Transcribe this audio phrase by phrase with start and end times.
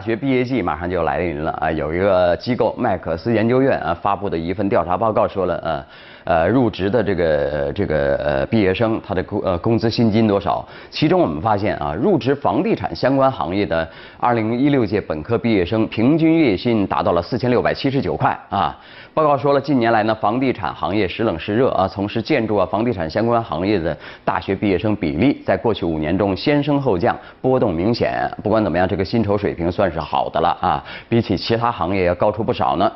[0.00, 1.70] 大学毕业季马上就要来临了啊！
[1.70, 5.84] 有一个机构麦克斯研究院啊发布的一份调查报告说了啊，
[6.24, 10.66] 呃，入职的这个这个呃毕业生他的工呃工资薪金多少？
[10.90, 13.88] 其中我们发现啊，入职房地产相关行业的
[14.20, 18.78] 2016届本科毕业生平均月薪达到了4679块啊。
[19.12, 28.30] 报告说了，近年来呢，房地产行业时冷时热啊，从事建筑啊、房地产相关行业的大学毕业生比例，在过去五年中先升后降，波动明显。
[28.42, 32.90] 不管怎么样，这个薪酬水平算是好的了啊，比起其他行业要高出不少呢。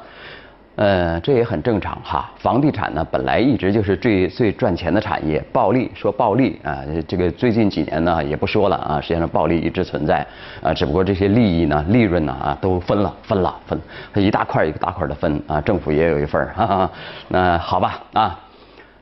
[0.77, 2.29] 呃，这也很正常哈。
[2.37, 10.27] 房地产呢，本来一直就是最最赚钱的产业，暴利说暴利啊，这个最近几年呢也不说了啊，实际上暴利一直存在
[10.61, 13.81] 啊，只不过这些利益呢、利润呢啊都分了分了分，
[14.17, 16.91] 一大块一个大块的分啊，政府也有一份儿。
[17.29, 18.41] 那好吧啊，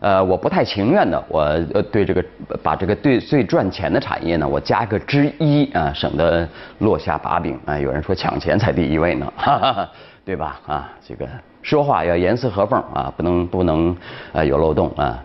[0.01, 1.41] 呃，我不太情愿的，我
[1.73, 2.23] 呃对这个
[2.63, 6.47] 把这个对最赚钱的产业呢，我加个之一啊，省得
[6.81, 7.79] 落下把柄啊。
[7.79, 9.89] 有人说抢钱才第一位呢，哈哈，
[10.23, 10.61] 对吧？
[10.67, 11.27] 啊，这个。
[11.63, 13.97] 说话要严丝合缝啊，不能不能
[14.33, 15.23] 呃有漏洞啊，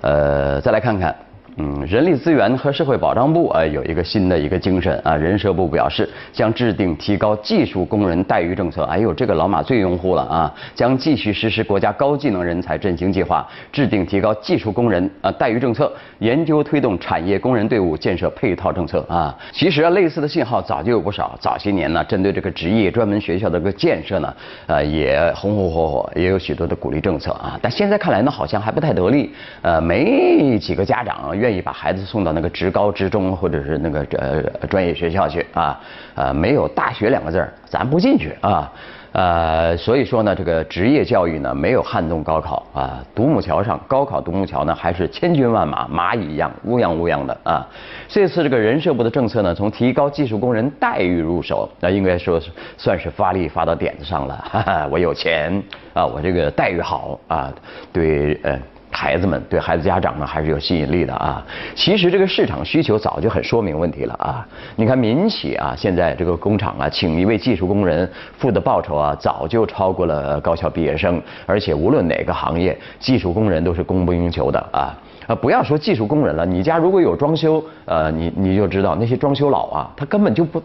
[0.00, 1.14] 呃，再来看看。
[1.56, 8.84] 嗯，人力资源和社会保障部啊有一个新的一个精神啊，人社部表示将制定提高技术工人待遇政策。
[8.84, 10.54] 哎呦，这个老马最拥护了啊！
[10.74, 19.36] 将继续实施国家高技能人才振兴计划，制定提高技术工人啊待遇政策，研究推动产业工人队伍建设配套政策啊。
[19.52, 21.36] 其实啊，类似的信号早就有不少。
[21.38, 24.34] 早些年呢，针对这个职业专门学校的个建设呢，
[24.68, 27.58] 呃，也红红火火，也有许多的鼓励政策啊。
[27.60, 29.30] 但现在看来呢，好像还不太得力。
[29.60, 31.38] 呃，没几个家长。
[31.42, 35.80] 愿意把孩子送到那个职高、职中或者是那个呃专业学校去啊？
[36.14, 38.72] 呃，没有大学两个字儿，咱不进去啊。
[39.10, 43.04] 呃，所以说呢，这个职业教育呢，没有撼动高考啊。
[43.12, 47.66] 独木桥上，高考独木桥呢，还是千军万马，蚂蚁一样乌泱乌泱的啊。
[48.06, 54.34] 这次这个人社部的政策呢，从提高技术工人待遇入手，那应该说是算是发力发到点子上了。
[54.48, 57.52] 哈哈，我有钱啊，我这个待遇好啊，
[57.92, 58.58] 对呃。
[59.02, 61.44] 孩子们对孩子家长呢还是有吸引力的啊。
[61.74, 64.46] 其实这个市场需求早就很说明问题了啊。
[64.76, 68.08] 你看民企啊，现在这个工厂啊，请一位技术工人
[68.38, 71.20] 付的报酬啊，早就超过了高校毕业生。
[71.46, 74.96] 而且无论哪个行业，技术工人都是供不应求的啊。
[75.26, 80.62] 啊，不要说技术工人了，你家如果有装修，呃，你你就知道那些装修佬啊，他根本就不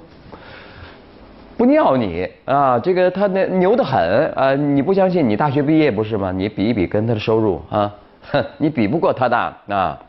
[1.57, 2.77] 不尿你啊。
[2.77, 4.53] 这个他那牛得很啊。
[4.53, 5.27] 你不相信？
[5.27, 6.31] 你大学毕业不是吗？
[6.31, 7.91] 你比一比跟他的收入啊。
[8.31, 9.37] 哼， 你比不过他的
[9.69, 9.99] 啊！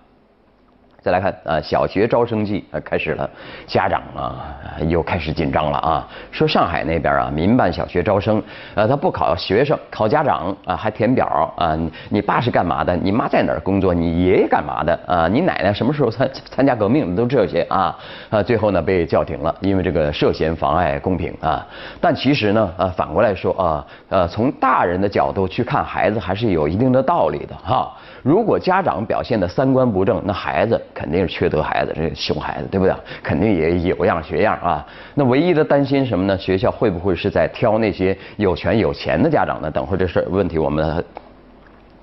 [1.01, 3.31] 再来看啊，小学招生季啊开始了，
[3.69, 4.57] 家长啊
[4.89, 6.09] 又开始紧张了啊。
[6.33, 8.43] 说上海那边啊，民办小学招生，
[8.75, 11.79] 呃，他不考学生，考家长啊，还填表啊。
[12.09, 12.97] 你爸是干嘛的？
[12.97, 13.95] 你妈在哪儿工作？
[13.95, 14.99] 你爷爷干嘛的？
[15.07, 17.15] 啊，你奶奶什么时候参参加革命？
[17.15, 17.97] 都这些啊
[18.29, 21.65] 啊，最后呢被叫停了，因为这个涉嫌妨碍公平啊。
[22.01, 27.95] 但其实呢，呃，反过来说啊，呃，从大人的角度去看孩子，还是有一定的道理的哈。
[28.25, 32.95] 如果家长表现的三观不正，那孩子肯定是缺德孩子，这熊孩子，对不对？
[33.23, 34.87] 肯定也有样学样啊。
[35.15, 36.37] 那唯一的担心什么呢？
[36.39, 39.71] 学校会不会是在挑那些有权有钱的家长呢？
[39.71, 41.05] 等会儿这事问题我们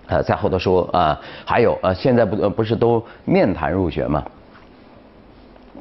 [0.07, 1.19] 呃在后头说啊。
[1.45, 4.23] 还有呃，现在不不是都面谈入学吗？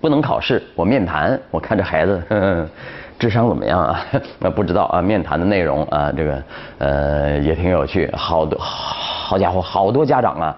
[0.01, 2.23] 不能考试，我面谈，我看这孩子
[3.17, 4.05] 智商怎么样啊？
[4.41, 5.01] 那 不知道啊。
[5.01, 6.43] 面谈的内容啊，这个
[6.79, 8.59] 呃也挺有趣，好多。
[8.61, 10.57] 好家伙，好多家长啊，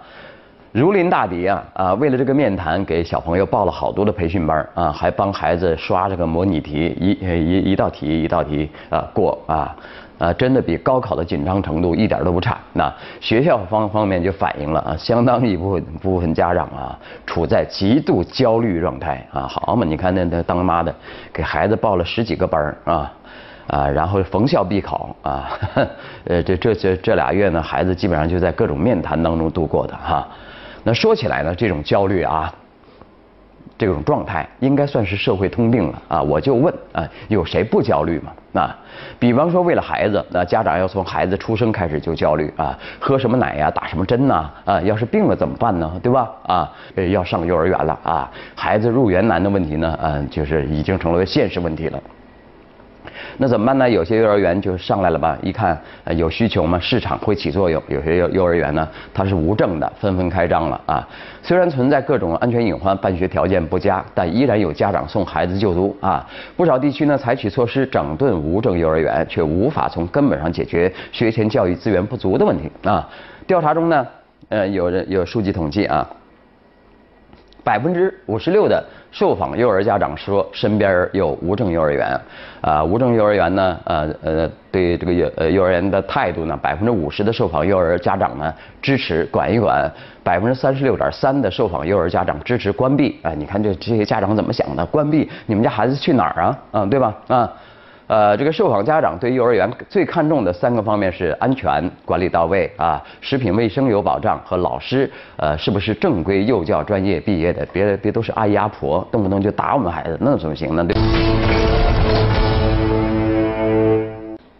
[0.77, 1.95] 如临大敌啊啊！
[1.95, 9.75] 为了这个面谈，给小朋友报了好多的培训班啊，还帮孩子刷这个模拟题，一一一道题一道题啊过啊
[10.19, 10.31] 啊！
[10.35, 12.59] 真的比高考的紧张程度一点都不差。
[12.75, 12.93] 那
[13.23, 19.49] 学校方方面就反映了啊，相当一部分部分家长啊，处在极度焦虑状态啊。
[19.49, 20.95] 好嘛，你看那那当妈的，
[21.33, 23.11] 给孩子报了十几个班啊。
[23.69, 25.49] 啊，然后逢校必考啊，
[26.29, 30.29] 呃，这这这这俩月呢，孩子基本上就在各种面谈当中度过的哈。
[30.87, 32.55] 那说起来呢，这种焦虑啊，
[33.77, 36.23] 这种状态应该算是社会通病了啊。
[36.23, 38.33] 我就问啊，有谁不焦虑吗？
[38.63, 38.79] 啊，
[39.19, 45.91] 比方说为了孩子，那家长要从孩子出生开始就焦虑啊，喝什么奶呀，打什么针呐，啊，要是病了怎么办呢？
[46.01, 46.31] 对吧？
[46.45, 46.73] 啊，
[47.11, 52.01] 要上幼儿园了啊，孩子入园难的问题呢，嗯，就是已经成为现实问题了。
[53.39, 53.89] 那怎么办呢？
[53.89, 55.79] 有些幼儿园就上来了吧，一看
[56.17, 57.83] 有需求嘛，市场会起作用。
[57.89, 61.07] 有些幼幼儿园呢，它是无证的，纷纷开张了啊。
[61.43, 66.27] 虽然存在各种安全隐患，办学条件不佳，但依然有家长送孩子就读啊。
[66.57, 73.09] 不少地区呢，采取措施整顿无证幼儿园，却无法从根本上解决学前教育资源不足的问题啊。
[73.47, 74.07] 调查中呢，
[74.49, 76.09] 呃，有人有数据统计啊。
[77.67, 78.81] 百分之五十六的
[79.11, 82.21] 受访幼儿家长说身边有无证幼儿园，
[82.61, 89.91] 啊，无证幼儿园呢，呃呃，对这个幼呃幼儿园的态度呢，百分之五十的受访幼儿家长呢支持管一管，
[90.23, 94.87] 百分之三十六点三的受访幼儿家长支持关闭，啊，你看这这些家长怎么想的？
[94.87, 96.59] 关闭你们家孩子去哪儿啊？
[96.71, 97.13] 嗯，对吧？
[97.27, 97.53] 啊。
[98.09, 110.85] 呃，这个受访家长对幼儿园最看重的三个方面是安全管理到位啊，食品卫生有保障和老师呃是不是正规幼教专业毕业的，别别都是阿姨阿婆，动不动就打我们孩子，那怎么行呢？
[110.85, 110.95] 对。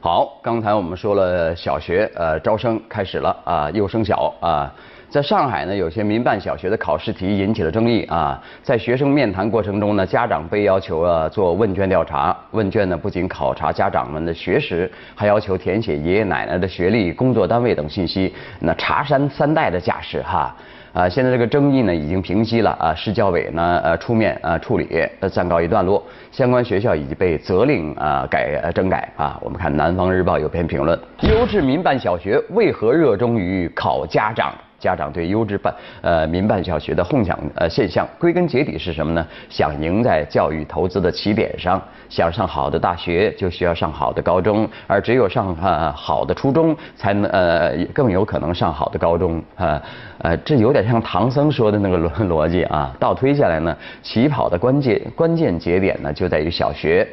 [0.01, 4.73] 好，刚才我们说了小学呃招生开始了啊，幼升小啊。
[5.09, 8.43] 在上海呢，有些民办小学的考试题引起了争议啊。
[8.63, 12.37] 在学生面谈过程中呢，家长被要求啊做问卷调查。
[12.51, 18.35] 问卷呢不仅考察家长们的学识，还要求填写爷爷奶奶的学历、工作单位等信息。
[18.59, 20.55] 那查三三代的架势哈
[20.93, 21.09] 啊！
[21.09, 22.93] 现在这个争议呢已经平息了啊。
[22.93, 24.89] 市教委呢呃出面呃处理，
[25.31, 26.03] 暂告一段落。
[26.33, 29.39] 相关学校已经被责令啊改呃整改啊。
[29.41, 34.53] 我们看《南方日报》有篇评论：优质民办小学为何热衷于考家长？
[34.87, 39.27] 家长对优质办呃民办小学的哄抢呃现象，归根结底是什么呢？
[39.49, 49.83] 想赢在教育投资的起点上，想上好的大学就需要上好的高中，而只有上呃好的初中，才能呃更有可能上好的高中啊
[50.19, 52.95] 呃这有点像唐僧说的那个逻逻辑啊。
[53.01, 57.05] 倒推下来呢，起跑的关键关键节点呢就在于小学。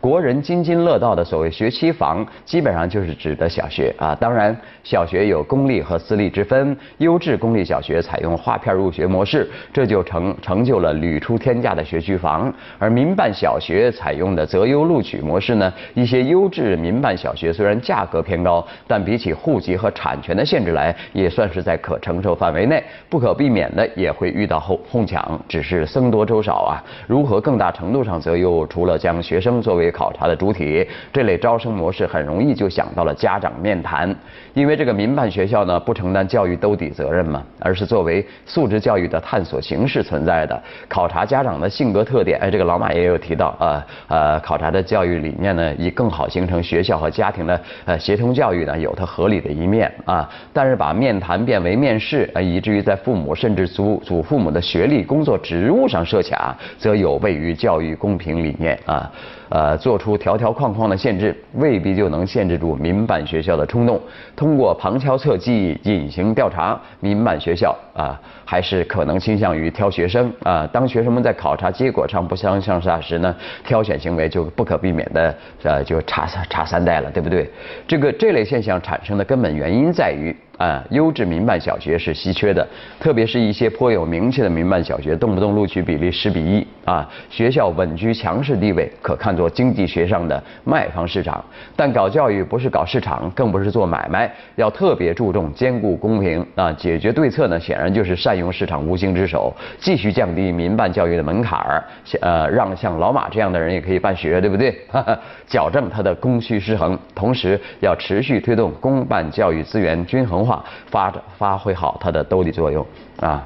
[0.00, 4.14] 国人津津乐道的所谓学区房，基本上就是指的小学啊。
[4.14, 12.52] 当然，小学有公立和私立之分，优质公立小学采用划片入学模式，这就成成就了屡出天价的学区房。
[12.78, 22.82] 而民办小学采用的择优录取模式呢，一些优质民办小学虽然价格偏高，但比起户籍和产权的限制来，也算是在可承受范围内。
[23.08, 26.82] 不可避免的也会遇到哄哄抢，只是僧多粥少啊。
[27.06, 34.14] 如何更大程度上择优，除了将学生生作为考察的主体，这类招生模式很容易就想到了家长面谈，
[34.54, 40.62] 因为这个民办学校呢不承担教育兜底责任嘛，而是作为素质教育的探索形式存在的。
[40.88, 50.28] 考察家长的性格特点，哎，这个老马也有提到啊，呃，考察的教育理念呢，以更好形成学校和家庭的呃协同教育呢，有它合理的一面啊。
[50.52, 59.10] 但是把面谈变为面试，呃，以至于在父母甚至祖祖父母的学历、工作职务上设卡，则有悖于教育公平理念啊。
[59.48, 64.00] 呃，做出条条框框的限制，未必就能限制住民办学校的冲动。
[64.36, 70.66] 通过旁敲侧击、隐形调查，民办学校啊，还是可能倾向于挑学生啊。
[70.72, 73.34] 当学生们在考察结果上不相上下时呢，
[73.64, 77.50] 挑选行为就不可避免的呃，就差差三代了，对不对？
[77.88, 80.34] 这个这类现象产生的根本原因在于。
[80.60, 82.66] 啊，优质民办小学是稀缺的，
[82.98, 91.42] 特别是一些颇有名气的民办小学，动不动录取比例十比一啊，学校稳居强势地位，可看作经济学上的卖方市场。
[91.74, 96.70] 但搞教育不是搞市场，更不是做买卖，要特别注重兼顾公平啊。
[96.74, 101.82] 解决对策呢，显然就是善用市场无形之手，继续降低民办教育的门槛儿，
[102.20, 104.70] 呃，让像老马这样的人也可以办学，对不对？
[104.90, 110.49] 哈 哈矫正它的供需失衡，同时要持续推动公办教育资源均衡化。
[110.86, 112.86] 发发挥好它的兜底作用
[113.20, 113.44] 啊，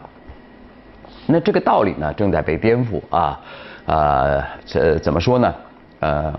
[1.27, 3.41] 那这个道理呢正在被颠覆啊，
[3.87, 5.55] 呃，这怎么说呢？
[6.01, 6.33] 呃，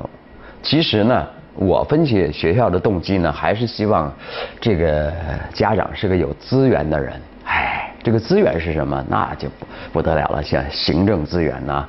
[0.62, 4.14] 其实呢，我分析学校的动机呢，还是希望
[4.62, 5.12] 这个
[5.54, 7.20] 家长是个有资源的人。
[8.06, 9.04] 这个资源是什么？
[9.10, 9.50] 那就
[9.92, 11.84] 不得了了，像行政资源呐。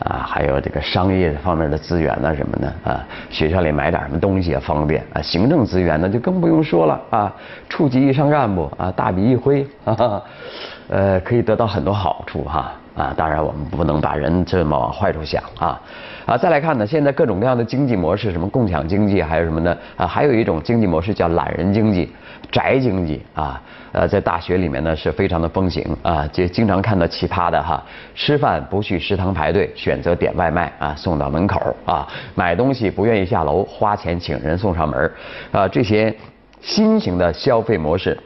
[0.00, 5.22] 啊，还有这个商业方面的资源呐什么的啊，学校里买点什么东西也方便啊。
[5.22, 7.32] 行政资源那就更不用说了啊，
[7.70, 9.64] 处级以上干部啊，大笔一挥，
[10.88, 13.14] 呃，可以得到很多好处哈啊。
[13.16, 15.80] 当然我们不能把人这么往坏处想啊
[16.26, 16.36] 啊。
[16.36, 20.06] 再来看呢，现在各种各样的经济模式，什么共享经济，还有什么呢啊？
[20.06, 22.10] 还有一种经济模式叫懒人经济。
[22.50, 27.82] 宅经济啊，呃，在大学里面呢是非常的风行啊，就经常看到奇葩的哈，
[28.14, 35.10] 吃饭不去食堂排队，选择点外卖啊，送到门口啊，买东西不愿意下楼，花钱请人送上门
[35.50, 36.14] 啊，这些
[36.60, 38.18] 新型的消费模式，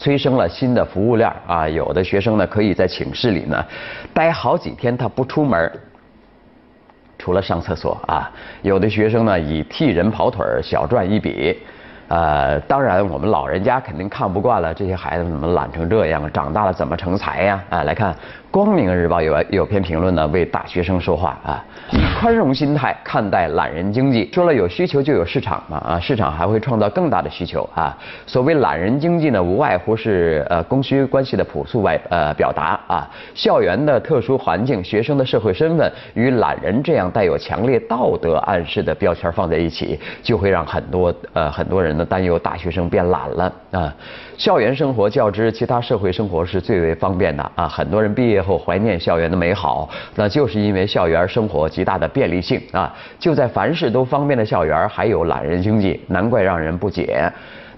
[0.00, 3.62] 催生了新的服务链啊，有的学生呢可以在寝室里呢
[4.14, 5.70] 待好几天，他不出门，
[7.18, 8.30] 除了上厕所啊，
[8.62, 11.54] 有的学生呢以替人跑腿小赚一笔。
[12.08, 16.32] 呃，当然，我们老人家肯定看不惯了，这些孩子怎么懒成这样？
[16.32, 17.62] 长大了怎么成才呀？
[17.68, 18.16] 啊，来看
[18.50, 27.96] 光明日报有有篇评论呢，为大学生说话啊，以 宽容心态看待懒人经济，说了有需求就有市场嘛啊，市场还会创造更大的需求啊。
[28.26, 33.08] 所谓懒人经济呢，无外乎是呃供需关系的朴素外呃表达啊。
[33.34, 43.94] 校园的特殊环境、学生的社会身份与懒人这样带有强烈道德暗示的标签放在一起，就会让很多呃很多人呢担忧大学生变懒了啊。
[44.36, 52.94] 校园生活较之其他社会生活是最为方便的啊，很多人毕业后怀念校园的美好，那就是因为校园生活极大的便利性啊。
[53.18, 57.30] 就在凡事都方便的校园，还有懒人经济，难怪让人不解。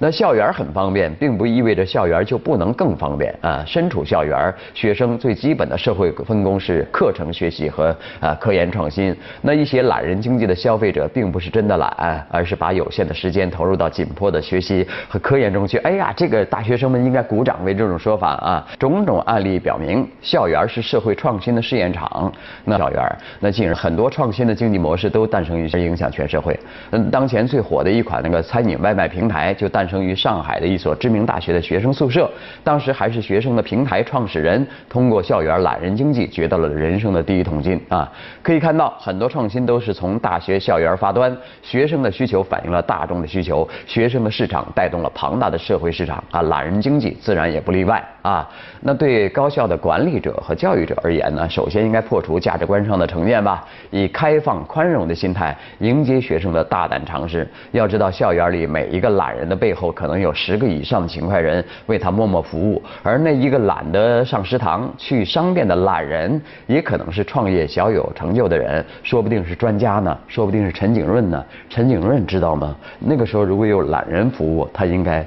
[0.03, 3.63] 那校园很方便，并不意味着校园就不能更方便啊。
[3.65, 9.17] 身处校园，学生最基本的社会分工是课程学习和啊科研创新。
[9.43, 15.79] 那一些懒人经济的消费者，并不是真的懒，而是把有限的时间投入到紧迫的学习和科研中去。
[15.79, 18.67] 哎呀，这个大学生们应该鼓掌为这种说法啊。
[18.81, 22.33] 种种案例表明，校园是社会创新的试验场。
[22.65, 26.59] 那校园，那近日很多创新的经济模式都诞生于影响全社会。
[26.91, 29.92] 嗯，当前最火的一款那个餐饮外卖平台就诞生。
[29.93, 32.31] 生于上海的一所知名大学的学生宿舍，
[32.65, 38.11] 当时还是学生的平台创始人通过校园懒人经济掘到了人生的第一桶金啊！
[38.43, 46.41] 可以看到，很多创新都是从大学校园发端，学生的需求反映了大众的需求，学生的市场带动了庞大的社会市场啊！
[46.41, 48.49] 懒人经济自然也不例外啊！
[48.81, 57.47] 那对高校的管理者和教育者而言呢，首先应该破除价值观上的成见吧，以开放宽容的心态迎接学生的大胆尝试。
[57.73, 59.83] 要知道，校园里每一个懒人的背后。
[59.83, 71.45] 后可能有十个以上的勤快人为他默默服务，而那一个懒得上食堂、去商店的懒人，也可能是创业小有成就的人，说不定是专家呢，说不定是陈景润呢。
[71.69, 72.77] 陈景润知道吗？
[73.01, 75.27] 那个时候如果有懒人服务，他应该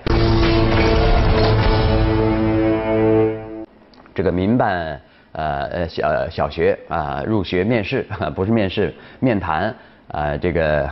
[4.14, 4.98] 这个民办
[5.34, 9.76] 呃呃小小学啊入学面试不是面试面谈
[10.08, 10.90] 啊这个。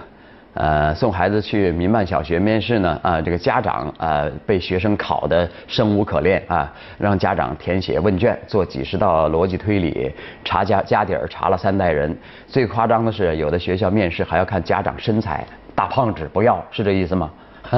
[0.54, 10.12] 呃，送孩子去民办小学面试呢，啊，这个家长啊被学生考得生无可恋啊，让家长填写问卷，做几十道逻辑推理，
[10.46, 12.16] 查家家底儿，查了三代人。
[12.46, 15.44] 最夸张的是，有的学校面试还要看家长身材，
[15.74, 17.32] 大胖子不要，是这意思吗？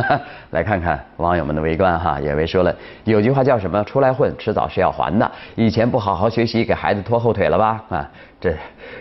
[0.52, 3.84] 来看看网友们的围观哈，也为说了，有句话叫什么？
[3.84, 5.30] 出来混，迟早是要还的。
[5.56, 7.84] 以前不好好学习，给孩子拖后腿了吧？
[7.90, 8.10] 啊，
[8.40, 8.54] 这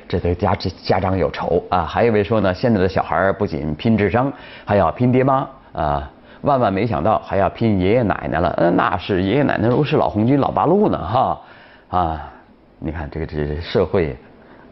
[0.08, 1.84] 这对家这家长有仇啊。
[1.84, 4.32] 还有一位说呢，现在的小孩不仅拼智商，
[4.64, 6.10] 还要拼爹妈啊。
[6.42, 8.54] 万万没想到还要拼爷爷奶奶了。
[8.58, 11.40] 嗯，那是爷爷奶奶都是老红军老八路呢哈。
[11.88, 12.30] 啊，
[12.78, 14.16] 你看这个这社会，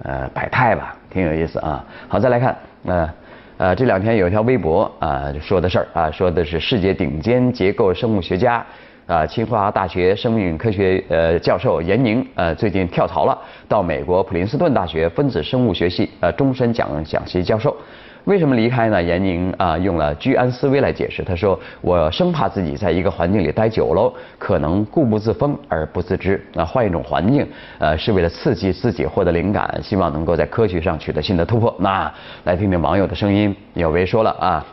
[0.03, 1.85] 呃，百态吧，挺有意思啊。
[2.09, 3.11] 好，再来看，呃。
[3.59, 8.65] 呃，这两天有一条微博啊，说的事儿啊，说的是世界顶尖结构生物学家，
[9.07, 17.77] 啊，清华大学生命科学呃教授闫宁，呃，最近跳槽了，到美国普林斯顿大学分子生物学系呃终身讲讲席教授。
[18.25, 19.03] 为什么离开呢？
[19.03, 21.25] 闫宁啊，用了居安思危来解释。
[21.25, 26.41] 他说：“我生怕自己在一个环境里待久了，可能固步自封而不自知。
[26.53, 27.47] 那换一种环境，
[27.79, 32.13] 呃，是为了刺激自己获得灵感，希望能够在科学上取得新的突破。”那
[32.45, 33.55] 来听听网友的声音。
[33.75, 34.65] 有位说了啊。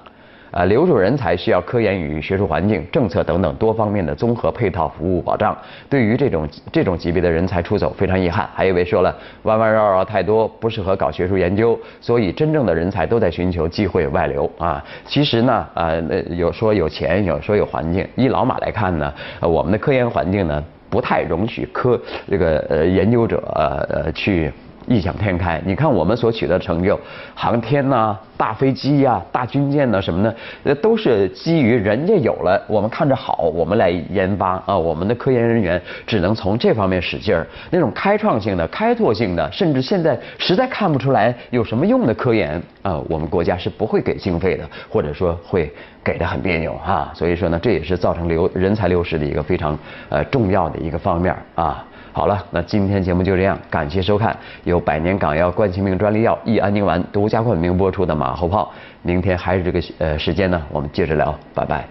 [0.51, 5.55] 啊，留住人才需要科研与学术环境、政策等等多方面的综合配套服务保障。
[5.89, 8.49] 对于这种这种级别的人才出走，非常遗憾。
[8.53, 14.83] 还有一位说了，弯弯绕绕太多，不适合搞学术研究，所以真正的人才都在寻求机会外流啊。
[15.05, 15.93] 其实呢，啊，
[16.29, 18.07] 有说有钱，有说有环境。
[18.15, 24.51] 依老马来看呢，我们的科研环境呢，不太容许科这个呃研究者呃呃去。
[24.88, 27.00] 异想天开，你看我们所取得成就，
[27.36, 34.75] 航天呐、大飞机呀、大军舰呐什么的，呃，都是基于人家有了，我们看着好，我们来研发啊。
[34.75, 45.71] 我们的科研人员只能从这方面使劲儿，那种开创性的、开拓性的，甚至现在实在看不出来有什么用的科研啊，我们国家是不会给经费的，或者说会
[46.03, 47.12] 给的很别扭哈。
[47.13, 49.77] 所以说呢，这也是造成流人才流失的一个非常
[50.09, 51.86] 呃重要的一个方面啊。
[52.11, 58.71] 好了，那今天节目就这样，感谢收看由百年港药冠心病专利药益安宁丸独家冠名播出的马后炮。
[59.01, 61.87] 明天还是这个呃时间呢，我们接着聊，拜拜。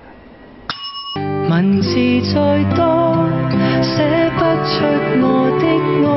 [1.49, 1.95] 文字
[2.35, 3.27] 再多，
[3.81, 4.85] 写不出
[5.23, 5.25] 我
[5.59, 5.65] 的
[6.05, 6.11] 爱。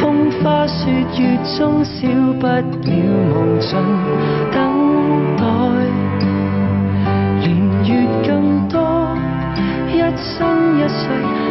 [0.00, 2.08] 风花雪月中，少
[2.40, 2.56] 不了
[3.28, 3.68] 忙尽
[4.52, 4.56] 等
[5.36, 5.44] 待。
[7.40, 7.44] 年
[7.84, 7.90] 月
[8.26, 8.74] 更多，
[9.88, 11.45] 一生一世。